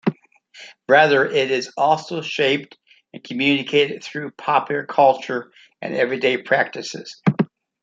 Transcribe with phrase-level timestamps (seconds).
[0.87, 2.75] Rather, it is also shaped
[3.13, 7.21] and communicated through popular culture and everyday practices.